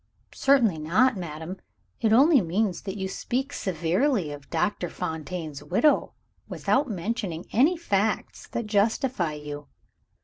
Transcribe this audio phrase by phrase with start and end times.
[0.33, 1.57] "Certainly not, madam.
[1.99, 6.13] It only means that you speak severely of Doctor Fontaine's widow
[6.49, 9.67] without mentioning any facts that justify you."